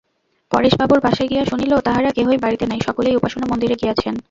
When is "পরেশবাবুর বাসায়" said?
0.51-1.29